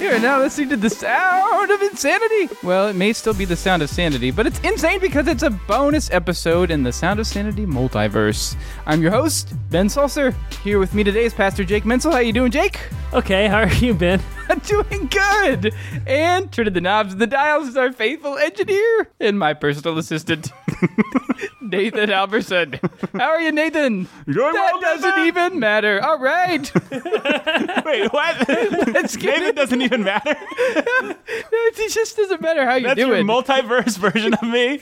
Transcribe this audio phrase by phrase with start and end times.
[0.00, 2.50] You're now listening to the sound of insanity.
[2.62, 5.50] Well, it may still be the sound of sanity, but it's insane because it's a
[5.50, 8.56] bonus episode in the Sound of Sanity multiverse.
[8.84, 10.34] I'm your host, Ben Salser.
[10.62, 12.12] Here with me today is Pastor Jake Menzel.
[12.12, 12.78] How you doing, Jake?
[13.14, 14.20] Okay, how are you, Ben?
[14.50, 15.72] I'm doing good.
[16.06, 20.50] And turning the knobs and the dials is our faithful engineer and my personal assistant,
[21.60, 22.78] Nathan Alberson.
[23.14, 24.08] How are you, Nathan?
[24.26, 25.26] Doing that well, doesn't Nathan.
[25.26, 26.00] even matter.
[26.04, 26.70] All right.
[27.84, 28.48] Wait, what?
[28.48, 30.36] Let's get Maybe it doesn't even matter.
[31.28, 33.24] it just doesn't matter how you That's do your it.
[33.26, 34.80] multiverse version of me.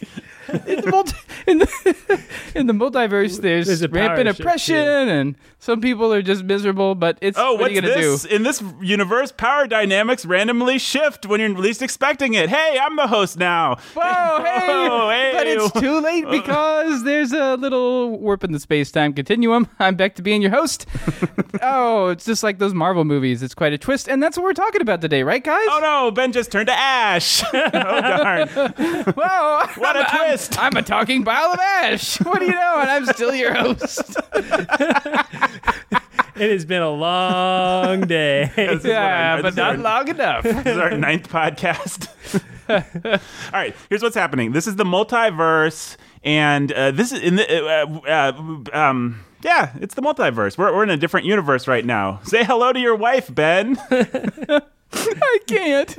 [0.67, 2.21] In the, multi- in the
[2.55, 4.77] in the multiverse, there's, There's rampant oppression,
[5.09, 6.95] and some people are just miserable.
[6.95, 8.23] But it's Oh, what what's are you gonna this?
[8.25, 8.29] do?
[8.35, 12.49] In this universe, power dynamics randomly shift when you're least expecting it.
[12.49, 13.77] Hey, I'm the host now.
[13.95, 14.03] Whoa,
[14.45, 14.67] hey!
[14.89, 15.31] Whoa, hey.
[15.35, 19.69] But it's too late because there's a little warp in the space time continuum.
[19.79, 20.87] I'm back to being your host.
[21.63, 23.43] oh, it's just like those Marvel movies.
[23.43, 25.67] It's quite a twist, and that's what we're talking about today, right, guys?
[25.71, 27.43] Oh no, Ben just turned to ash.
[27.53, 28.49] oh darn.
[28.49, 29.67] Whoa!
[29.77, 30.09] What a I'm-
[30.49, 30.59] twist.
[30.61, 32.19] I'm, a talking pile of ash.
[32.19, 32.77] What do you know?
[32.81, 34.17] And I'm still your host.
[36.37, 38.51] It has been a long day.
[38.57, 40.43] This is what I- yeah, this but not our- long enough.
[40.45, 42.09] This is our ninth podcast.
[42.71, 43.21] All
[43.53, 44.53] right, here's what's happening.
[44.53, 49.23] This is the multiverse, and uh, this is in the uh, uh, um.
[49.43, 50.57] Yeah, it's the multiverse.
[50.57, 52.21] We're, we're in a different universe right now.
[52.25, 53.77] Say hello to your wife, Ben.
[54.93, 55.97] I can't.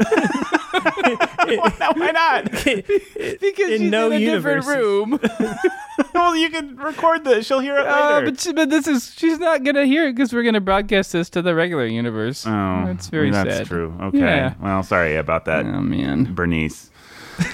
[1.80, 2.52] no, why not?
[3.42, 5.20] Because In she's no in a different room.
[6.14, 7.46] well, you can record this.
[7.46, 8.32] She'll hear it Uh, later.
[8.32, 11.30] but, she, but this is she's not gonna hear it because we're gonna broadcast this
[11.32, 12.46] to the regular universe.
[12.48, 13.48] oh, that's very sad.
[13.48, 13.68] that's sad.
[13.68, 13.94] true.
[14.02, 14.20] Okay.
[14.20, 14.54] Yeah.
[14.62, 16.90] Well, sorry about that, Oh man, Bernice.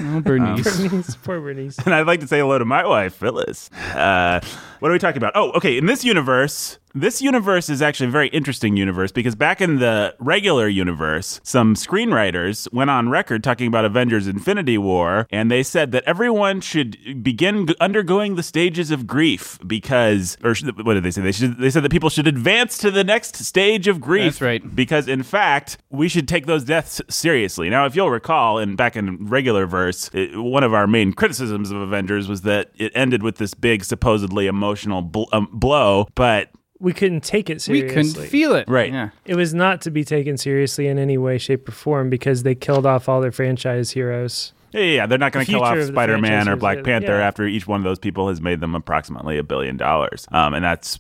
[0.02, 0.64] oh Bernice.
[0.90, 1.78] Bernice, poor Bernice.
[1.86, 3.70] And I'd like to say hello to my wife, Phyllis.
[3.94, 4.40] Uh,
[4.80, 5.34] what are we talking about?
[5.36, 5.78] Oh, okay.
[5.78, 10.16] In this universe, this universe is actually a very interesting universe because back in the
[10.20, 15.92] regular universe, some screenwriters went on record talking about Avengers Infinity War, and they said
[15.92, 21.22] that everyone should begin undergoing the stages of grief because, or what did they say?
[21.22, 24.34] They, should, they said that people should advance to the next stage of grief.
[24.34, 24.76] That's right.
[24.76, 27.70] Because in fact, we should take those deaths seriously.
[27.70, 31.72] Now, if you'll recall, in back in regular verse, it, one of our main criticisms
[31.72, 36.52] of Avengers was that it ended with this big, supposedly emotional bl- um, blow, but
[36.80, 37.88] We couldn't take it seriously.
[37.88, 38.68] we couldn't feel it.
[38.70, 38.92] Right.
[38.92, 39.10] Yeah.
[39.26, 42.56] it was not to be taken seriously in any way, shape, or form because they
[42.56, 44.54] killed off all their franchise heroes.
[44.72, 47.18] yeah, yeah, yeah, they're not going to kill off of Spider Man or Black Panther
[47.18, 47.28] yeah.
[47.28, 50.28] after each one of those people has made them approximately a billion dollars.
[50.32, 51.00] Um, and that's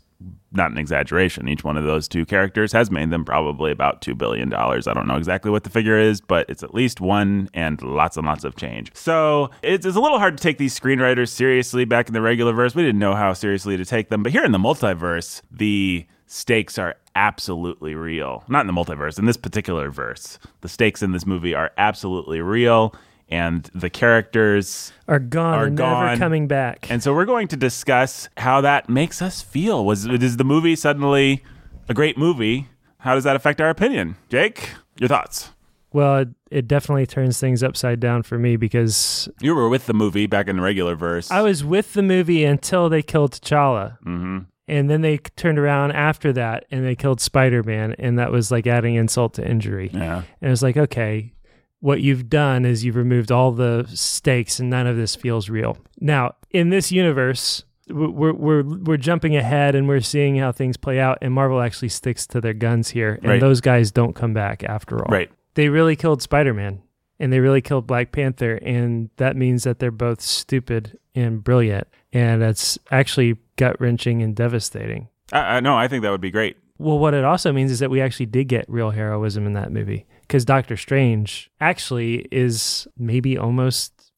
[0.52, 1.48] not an exaggeration.
[1.48, 4.54] Each one of those two characters has made them probably about $2 billion.
[4.54, 8.18] I don't know exactly what the figure is, but it's at least one and lots
[8.18, 8.92] and lots of change.
[8.96, 12.54] So it's, it's a little hard to take these screenwriters seriously back in the regular
[12.54, 12.76] verse.
[12.76, 14.24] We didn't know how seriously to take them.
[14.24, 18.44] But here in the multiverse, the stakes are absolutely real.
[18.48, 20.40] Not in the multiverse, in this particular verse.
[20.62, 22.94] The stakes in this movie are absolutely real.
[23.30, 26.06] And the characters Are gone Are and gone.
[26.06, 26.88] never coming back.
[26.90, 29.86] and so we're going to discuss how that makes us feel.
[29.86, 31.44] Was is the movie suddenly
[31.90, 32.68] a great movie?
[33.00, 34.16] How does that affect our opinion?
[34.30, 35.52] Jake, your thoughts?
[35.94, 39.94] well, it, it definitely turns things upside down for me because You were with the
[39.94, 41.32] movie back in the regular verse.
[41.32, 43.98] I was with the movie until they killed T'Challa.
[44.04, 47.96] hmm And then they turned around after that and they killed Spider Man.
[47.98, 49.90] And that was like adding insult to injury.
[49.94, 50.24] Yeah.
[50.42, 51.34] And it's like, okay,
[51.80, 55.78] what you've done is you've removed all the stakes and none of this feels real.
[56.00, 61.00] Now, in this universe, we're, we're, we're jumping ahead and we're seeing how things play
[61.00, 61.20] out.
[61.22, 63.16] And Marvel actually sticks to their guns here.
[63.22, 63.40] And Right.
[63.40, 65.10] those guys don't come back after all.
[65.10, 65.30] Right.
[65.54, 66.82] They really killed Spider Man
[67.20, 68.56] and they really killed Black Panther.
[68.56, 71.88] And that means that they're both stupid and brilliant.
[72.12, 75.10] And that's actually gut wrenching and devastating.
[75.32, 76.58] I, I, no, I think that would be great.
[76.80, 79.72] Well, what it also means is that we actually did get real heroism in that
[79.72, 84.12] movie because Doctor Strange actually is maybe almost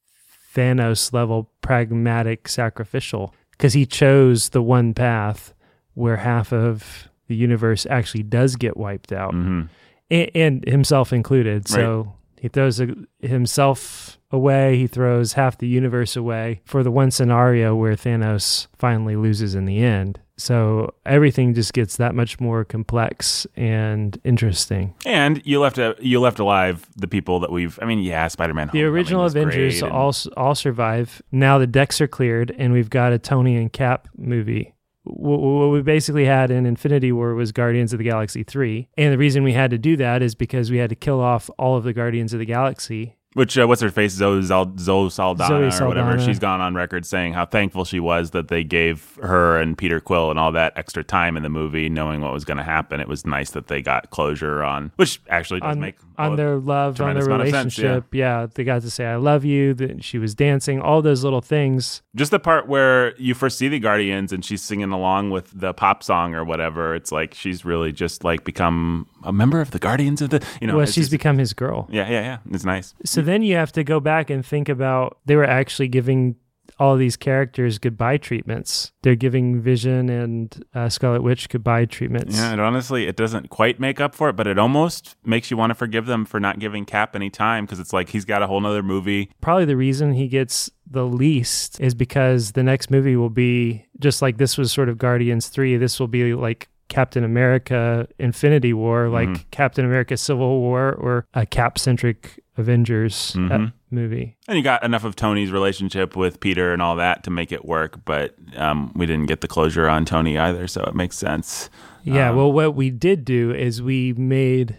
[0.55, 5.53] Thanos level pragmatic sacrificial because he chose the one path
[5.93, 9.63] where half of the universe actually does get wiped out hmm
[10.09, 11.67] and, and himself included.
[11.67, 17.11] So he throws a, himself away, he throws half the universe away for the one
[17.11, 20.19] scenario where Thanos finally loses in the end.
[20.39, 24.95] So everything just gets that much more complex and interesting.
[25.05, 27.77] And you left a, you left alive the people that we've.
[27.81, 28.69] I mean, yeah, Spider Man.
[28.71, 31.21] The original Avengers all all survive.
[31.31, 34.73] Now the decks are cleared, and we've got a Tony and Cap movie.
[35.03, 38.89] What we basically had in Infinity War was Guardians of the Galaxy 3.
[38.97, 41.49] And the reason we had to do that is because we had to kill off
[41.57, 45.09] all of the Guardians of the Galaxy Which uh, what's her face Zoe, Zal- Zoe
[45.09, 46.19] Saldana Zoe or whatever.
[46.19, 50.01] She's gone on record saying how thankful she was that they gave her and Peter
[50.01, 52.99] Quill and all that extra time in the movie, knowing what was going to happen.
[52.99, 56.57] It was nice that they got closure on, which actually does on, make on their
[56.57, 58.13] love, on their of sense, relationship.
[58.13, 58.47] yeah.
[58.53, 62.01] they got to say "I love you." That she was dancing, all those little things.
[62.17, 65.73] Just the part where you first see the Guardians and she's singing along with the
[65.73, 66.93] pop song or whatever.
[66.93, 70.67] It's like she's really just like become a member of the Guardians of the, you
[70.67, 70.77] know.
[70.77, 71.87] well, she's just- become his girl.
[71.91, 72.37] yeah, yeah, yeah.
[72.51, 72.93] It's nice.
[73.05, 76.35] So then you have to go back and think about they were actually giving
[76.77, 78.93] all these characters goodbye treatments.
[79.01, 82.37] They're giving Vision and uh, Scarlet Witch goodbye treatments.
[82.37, 85.57] Yeah, and honestly, it doesn't quite make up for it, but it almost makes you
[85.57, 88.41] want to forgive them for not giving Cap any time because it's like he's got
[88.41, 89.29] a whole nother movie.
[89.41, 94.21] Probably the reason he gets the least is because the next movie will be just
[94.21, 95.75] like this was sort of Guardians 3.
[95.77, 99.43] This will be like Captain America Infinity War, like Mm-hmm.
[99.51, 103.73] Captain America Civil War, or a Cap centric Avengers uh, Mhm.
[103.89, 104.35] movie.
[104.47, 107.63] And you got enough of Tony's relationship with Peter and all that to make it
[107.63, 111.69] work, but um, we didn't get the closure on Tony either, so it makes sense.
[112.03, 114.75] Yeah, Um, well, what we did do is we made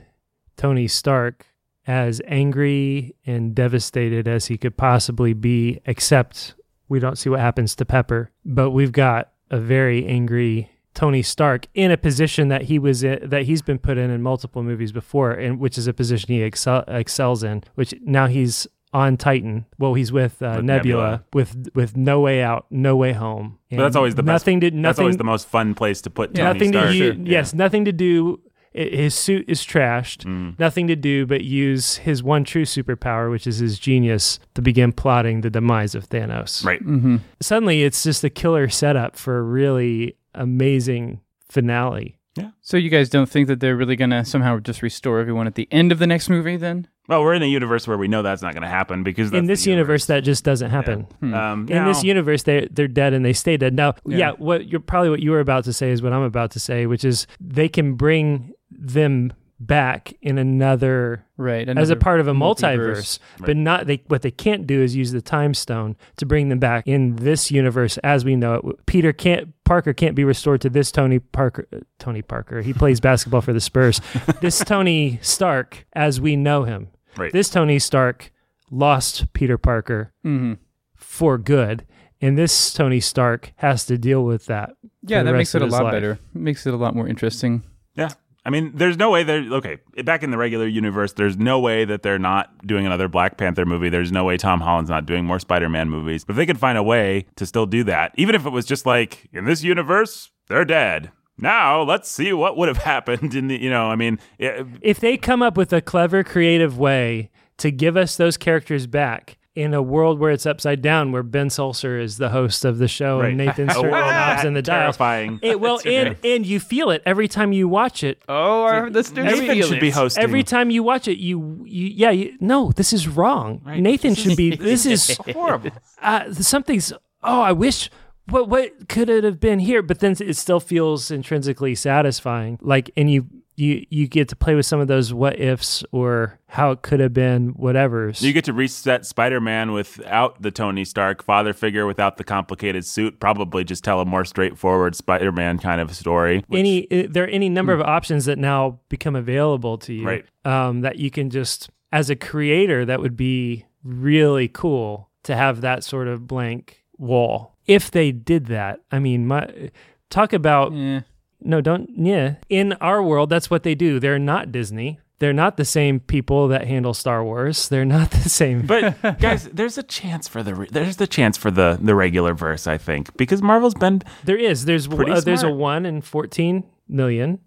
[0.57, 1.47] Tony Stark
[1.87, 6.55] as angry and devastated as he could possibly be, except
[6.89, 8.31] we don't see what happens to Pepper.
[8.45, 10.69] But we've got a very angry
[11.01, 14.21] Tony Stark in a position that he was in, that he's been put in in
[14.21, 17.63] multiple movies before, and which is a position he excel, excels in.
[17.75, 19.65] Which now he's on Titan.
[19.79, 21.25] Well, he's with, uh, With Nebula, Nebula.
[21.33, 23.59] with with no way out, no way home.
[23.71, 24.83] But that's always the best- nothing to nothing.
[24.83, 26.89] That's always the most fun place to put Tony nothing Stark.
[26.91, 27.13] to Sure.
[27.15, 27.31] do.
[27.31, 28.41] Yes, nothing to do.
[28.73, 30.25] His suit is trashed.
[30.27, 30.57] Mm.
[30.61, 34.93] Nothing to do but use his one true superpower, which is his genius, to begin
[34.93, 36.65] plotting the demise of Thanos.
[36.65, 36.81] Right.
[36.85, 37.17] Mm-hmm.
[37.41, 42.17] Suddenly, it's just a killer setup for a really amazing finale.
[42.37, 42.51] Yeah.
[42.61, 45.67] So you guys don't think that they're really gonna somehow just restore everyone at the
[45.71, 46.57] end of the next movie?
[46.57, 49.33] Then Well, we're in a universe where we know that's not going to happen because
[49.33, 51.09] in this the universe, that just doesn't happen.
[51.19, 51.35] Hmm.
[51.35, 53.75] Um, In this universe, they they're dead and they stay dead.
[53.75, 54.17] Now, Yeah.
[54.17, 54.31] yeah.
[54.39, 56.87] what you're probably what you were about to say is what I'm about to say,
[56.87, 62.33] which is they can bring them back in another right, as a part of a
[62.33, 63.19] multiverse.
[63.19, 66.49] multiverse, but not they what they can't do is use the time stone to bring
[66.49, 70.63] them back in this universe as we know it peter can't parker can't be restored
[70.63, 74.01] to this tony parker uh, tony parker he plays basketball for the spurs
[74.41, 77.31] this tony stark as we know him Right.
[77.33, 78.33] this tony stark
[78.71, 80.57] lost peter parker Mhm.
[80.95, 81.85] for good
[82.23, 84.73] and this tony stark has to deal with that
[85.03, 85.93] Yeah, that makes it a lot life.
[85.93, 86.19] better.
[86.35, 87.63] Makes it a lot more interesting.
[87.97, 88.11] Yeah.
[88.45, 89.79] I mean, there's no way they're okay.
[90.05, 93.67] Back in the regular universe, there's no way that they're not doing another Black Panther
[93.67, 93.91] movie.
[93.91, 96.25] There's no way Tom Holland's not doing more Spider-Man movies.
[96.25, 98.65] But if they could find a way to still do that, even if it was
[98.65, 101.11] just like in this universe, they're dead.
[101.37, 103.61] Now let's see what would have happened in the.
[103.61, 107.71] You know, I mean, it, if they come up with a clever, creative way to
[107.71, 112.01] give us those characters back in a world where it's upside down, where Ben Sulcer
[112.01, 113.29] is the host of the show Right.
[113.31, 114.97] and Nathan A Stewart knobs in the dials.
[114.97, 115.41] terrifying.
[115.43, 118.23] It will, and and you feel it every time you watch it.
[118.29, 119.81] Oh, our listeners Nathan feel should it.
[119.81, 120.23] be hosting.
[120.23, 123.61] Every time you watch it, you, you yeah, you, no, this is wrong.
[123.67, 124.55] Nathan should be.
[124.57, 125.71] This is horrible.
[126.01, 126.93] uh, something's.
[127.23, 127.91] Oh, I wish.
[128.29, 129.83] What what could it have been here?
[129.83, 132.59] But then it still feels intrinsically satisfying.
[132.63, 133.27] Like, and you
[133.61, 136.99] you you get to play with some of those what ifs or how it could
[137.01, 138.13] have been, whatever.
[138.19, 143.21] You get to reset Spider-Man without the Tony Stark father figure, without the complicated suit.
[143.21, 146.43] Probably just tell a more straightforward Spider-Man kind of story.
[146.49, 150.07] which- any uh, there are any number of options that now become available to you
[150.07, 150.25] Right.
[150.45, 155.61] um, that you can just as a creator that would be really cool to have
[155.61, 159.71] that sort of blank wall if they did that i mean my
[160.11, 161.01] talk about Yeah.
[161.43, 162.35] No don't yeah.
[162.49, 163.99] In our world that's what they do.
[164.01, 164.99] They're not disney.
[165.19, 167.69] They're not the same people that handle star wars.
[167.69, 168.63] They're not the same.
[168.67, 172.33] But guys, there's a chance for the re- there's the chance for the the regular
[172.33, 174.65] verse, I think, because Marvel's been there is.
[174.65, 177.39] There's uh, there's a 1 in 14 million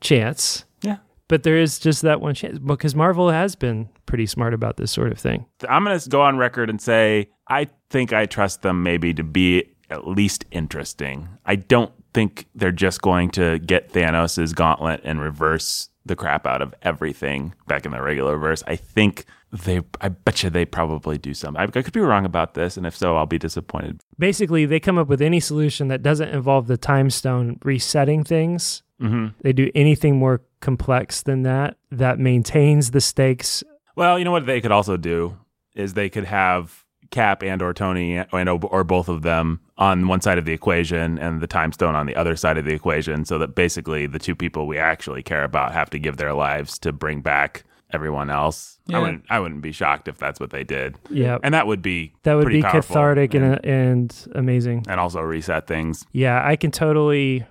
[0.00, 0.64] chance.
[0.82, 0.98] Yeah.
[1.28, 4.92] but there is just that one chance because Marvel has been pretty smart about this
[4.92, 5.46] sort of thing.
[5.68, 9.24] I'm going to go on record and say I think I trust them maybe to
[9.24, 11.28] be at least interesting.
[11.46, 16.62] I don't think they're just going to get Thanos' gauntlet and reverse the crap out
[16.62, 18.62] of everything back in the regular verse.
[18.66, 21.60] I think they I bet you they probably do something.
[21.60, 24.00] I, I could be wrong about this and if so I'll be disappointed.
[24.18, 28.82] Basically, they come up with any solution that doesn't involve the time stone resetting things.
[29.00, 29.34] Mhm.
[29.42, 33.62] They do anything more complex than that that maintains the stakes.
[33.96, 35.36] Well, you know what they could also do
[35.74, 40.20] is they could have Cap and or Tony and or both of them on one
[40.20, 43.24] side of the equation and the time stone on the other side of the equation
[43.24, 46.78] so that basically the two people we actually care about have to give their lives
[46.80, 48.78] to bring back everyone else.
[48.86, 48.98] Yeah.
[48.98, 50.96] I wouldn't I wouldn't be shocked if that's what they did.
[51.10, 54.84] Yeah, And that would be that would be cathartic and, and, uh, and amazing.
[54.88, 56.04] and also reset things.
[56.12, 57.46] Yeah, I can totally.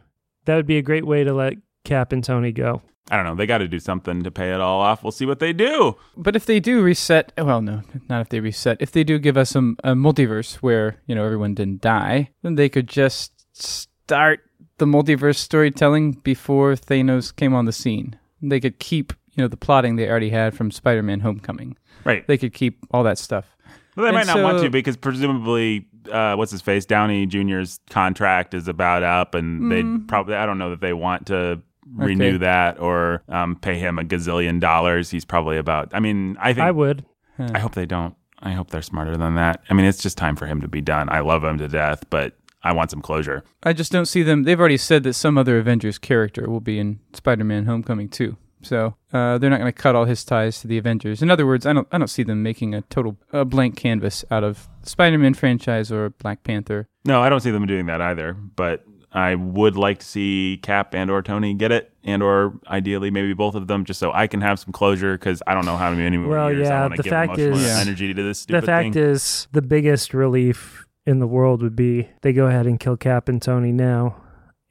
[0.45, 1.55] That would be a great way to let
[1.87, 2.81] Cap and Tony go.
[3.09, 3.35] I don't know.
[3.35, 5.01] They got to do something to pay it all off.
[5.01, 5.95] We'll see what they do.
[6.17, 8.77] But if they do reset, well, no, not if they reset.
[8.81, 12.55] If they do give us some a multiverse where you know everyone didn't die, then
[12.55, 14.41] they could just start
[14.77, 18.19] the multiverse storytelling before Thanos came on the scene.
[18.41, 21.77] They could keep you know the plotting they already had from Spider-Man: Homecoming.
[22.03, 22.27] Right.
[22.27, 23.55] They could keep all that stuff.
[23.95, 27.79] Well, they And might not want to because presumably, uh, what's his face, Downey Jr.'s
[27.89, 31.61] contract is about up, and they probably I don't know that they want to
[31.93, 32.29] renew.
[32.29, 32.37] Okay.
[32.37, 35.09] that or um, pay him a gazillion dollars.
[35.09, 35.89] He's probably about.
[35.93, 37.05] I mean, I think I would.
[37.39, 38.15] I hope they don't.
[38.39, 39.63] I hope they're smarter than that.
[39.69, 41.09] I mean, it's just time for him to be done.
[41.09, 43.43] I love him to death, but I want some closure.
[43.63, 44.43] I just don't see them.
[44.43, 48.37] They've already said that some other Avengers character will be in Spider-Man: Homecoming too.
[48.63, 51.21] So uh, they're not going to cut all his ties to the Avengers.
[51.21, 51.87] In other words, I don't.
[51.91, 56.09] I don't see them making a total a blank canvas out of Spider-Man franchise or
[56.09, 56.89] Black Panther.
[57.05, 58.33] No, I don't see them doing that either.
[58.33, 58.83] But
[59.17, 63.33] I would like to see Cap and or Tony get it, and or ideally maybe
[63.33, 65.91] both of them, just so I can have some closure because I don't know how
[65.93, 68.45] many more Well, years I yeah, want to the give fact is- energy to this
[68.45, 69.03] The fact thing.
[69.03, 73.27] is, the biggest relief in the world would be they go ahead and kill Cap
[73.29, 74.15] and Tony now,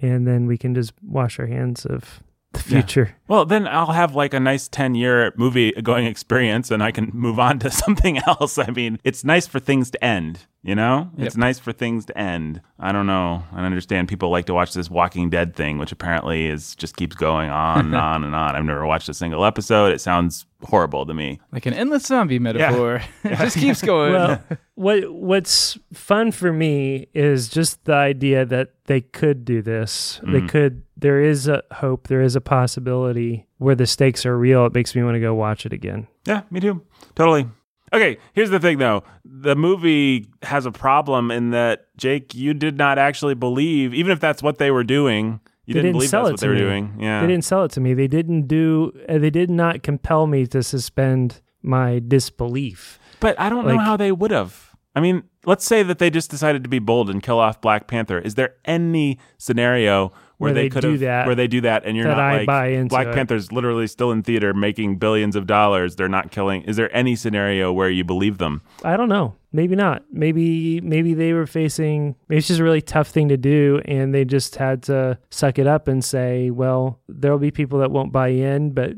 [0.00, 2.22] and then we can just wash our hands of
[2.52, 2.80] the Yeah.
[2.82, 3.16] future.
[3.28, 7.10] Well, then I'll have like a nice 10 year movie going experience and I can
[7.12, 8.58] move on to something else.
[8.58, 11.10] I mean, it's nice for things to end, you know?
[11.16, 11.26] Yep.
[11.26, 12.60] It's nice for things to end.
[12.78, 13.42] I don't know.
[13.52, 17.14] I understand people like to watch this Walking Dead thing, which apparently is just keeps
[17.16, 18.56] going on and on and on.
[18.56, 19.92] I've never watched a single episode.
[19.92, 21.40] It sounds horrible to me.
[21.52, 23.00] Like an endless zombie metaphor.
[23.24, 24.12] it just keeps going.
[24.12, 24.42] Well,
[24.74, 30.20] what what's fun for me is just the idea that they could do this.
[30.24, 30.48] They Mhm.
[30.48, 30.82] could.
[30.98, 32.08] There is a hope.
[32.08, 34.66] There is a possibility where the stakes are real.
[34.66, 36.06] It makes me want to go watch it again.
[36.26, 36.82] Yeah, me too.
[37.14, 37.48] Totally.
[37.92, 39.04] Okay, here's the thing though.
[39.24, 44.20] The movie has a problem in that Jake, you did not actually believe, even if
[44.20, 46.58] that's what they were doing, you They didn't, didn't believe sell that's it what to
[46.58, 46.80] they were me.
[46.80, 46.96] doing.
[47.00, 47.20] Yeah.
[47.20, 47.94] They didn't sell it to me.
[47.94, 48.92] They didn't do.
[49.08, 52.98] Uh, they did not compel me to suspend my disbelief.
[53.20, 54.74] But I don't know how they would have.
[54.94, 57.86] I mean, let's say that they just decided to be bold and kill off Black
[57.86, 58.18] Panther.
[58.18, 61.96] Is there any scenario where, Where they, do have that, where they do that and
[61.96, 63.14] you're that not like Black it.
[63.14, 65.96] Panther's literally still in theater making billions of dollars.
[65.96, 66.62] They're not killing.
[66.62, 68.60] Is there any scenario where you believe them?
[68.84, 69.34] I don't know.
[69.52, 70.04] Maybe not.
[70.12, 72.16] Maybe maybe they were facing.
[72.28, 75.58] Maybe it's just a really tough thing to do, and they just had to suck
[75.58, 78.92] it up and say, "Well, there'll be people that won't buy in, but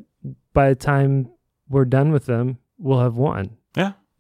[0.55, 1.31] by the time
[1.69, 3.58] we're done with them, we'll have won."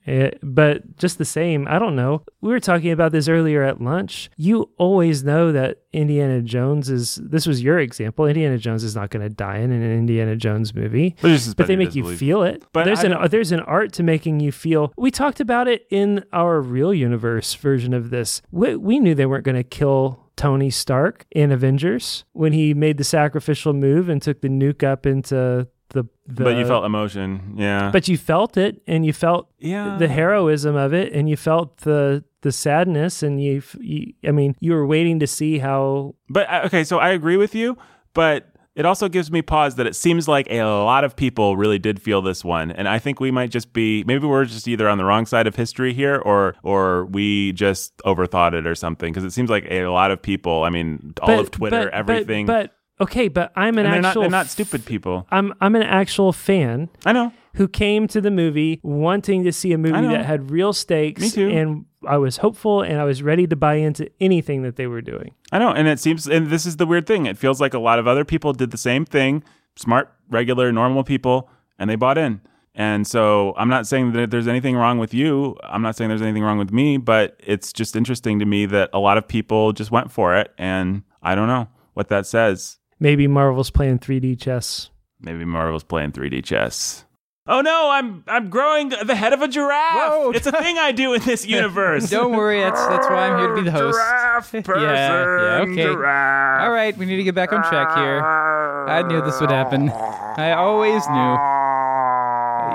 [0.09, 0.15] Yeah.
[0.25, 2.23] Eh, but just the same, I don't know.
[2.41, 4.31] We were talking about this earlier at lunch.
[4.37, 7.17] You always know that Indiana Jones is.
[7.23, 8.27] This was your example.
[8.27, 11.77] Indiana Jones is not going to die in an Indiana Jones movie But, but they
[11.77, 12.19] make you disbelieve.
[12.19, 12.65] feel it.
[12.73, 14.93] But there's I an there's an art to making you feel.
[14.97, 18.43] We talked about it in our real universe version of this.
[18.50, 22.97] We, we knew they weren't going to kill Tony Stark in Avengers when he made
[22.97, 26.04] the sacrificial move and took the nuke up into the.
[26.26, 27.54] the but you felt emotion.
[27.57, 27.90] Yeah.
[27.90, 29.97] but you felt it, and you felt yeah.
[29.99, 34.54] the heroism of it, and you felt the the sadness, and you, you I mean,
[34.61, 37.76] you were waiting to see how But uh, okay, so I agree with you,
[38.14, 41.80] but it also gives me pause that it seems like a lot of people really
[41.80, 44.88] did feel this one, and I think we might just be maybe we're just either
[44.88, 49.12] on the wrong side of history here, or or we just overthought it or something
[49.12, 50.62] because it seems like a lot of people.
[50.62, 52.47] I mean, all but- of Twitter, but- everything.
[52.47, 55.26] But, but okay, but I'm an and they're not actual they're not stupid people.
[55.31, 57.33] I'm I'm an actual fan I know.
[57.55, 61.21] who came to the movie wanting to see a movie that had real stakes.
[61.21, 61.49] Me too.
[61.49, 65.02] And I was hopeful and I was ready to buy into anything that they were
[65.02, 65.33] doing.
[65.50, 67.26] I know, and it seems, and this is the weird thing.
[67.26, 69.43] It feels like a lot of other people did the same thing,
[69.76, 72.40] smart, regular, normal people, and they bought in.
[72.75, 75.57] And so I'm not saying that there's anything wrong with you.
[75.64, 78.90] I'm not saying there's anything wrong with me, but it's just interesting to me that
[78.93, 80.55] a lot of people just went for it.
[80.57, 82.78] And I don't know what that says.
[83.00, 84.90] Maybe Marvel's playing 3D chess.
[85.21, 87.05] Maybe Marvel's playing 3D chess.
[87.50, 90.11] Oh no, I'm I'm growing the head of a giraffe.
[90.11, 90.33] Whoa.
[90.33, 92.11] It's a thing I do in this universe.
[92.11, 93.97] Don't worry, that's that's why I'm here to be the host.
[93.97, 95.75] Giraffe person, yeah, okay.
[95.76, 96.61] giraffe.
[96.61, 98.23] All right, we need to get back on track here.
[98.23, 99.88] I knew this would happen.
[99.88, 101.35] I always knew.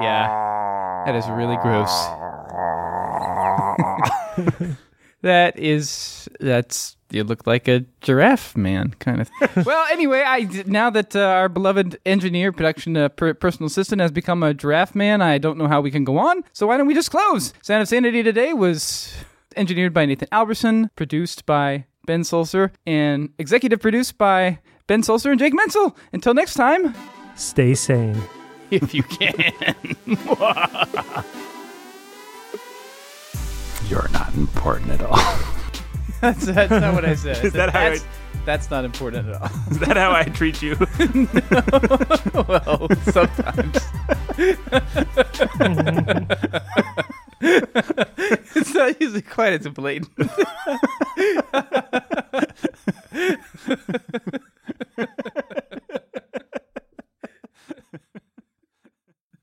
[0.01, 1.92] Yeah, that is really gross.
[5.22, 9.29] that is that's you look like a giraffe man kind of.
[9.29, 9.63] thing.
[9.65, 14.12] well, anyway, I now that uh, our beloved engineer, production uh, per- personal assistant has
[14.12, 16.43] become a giraffe man, I don't know how we can go on.
[16.53, 17.53] So why don't we just close?
[17.62, 19.13] Sound of Sanity today was
[19.55, 25.39] engineered by Nathan Alberson, produced by Ben Sulzer, and executive produced by Ben Sulzer and
[25.39, 25.96] Jake Menzel.
[26.12, 26.93] Until next time.
[27.36, 28.22] Stay sane.
[28.72, 29.53] if you can.
[33.88, 35.53] You're not important at all.
[36.24, 37.38] That's, that's not what I said.
[37.38, 38.06] I said, that I- that's,
[38.46, 39.50] that's not important at all.
[39.72, 40.75] Is that how I treat you?
[42.48, 43.77] well, sometimes.
[48.56, 50.10] it's not usually quite as blatant.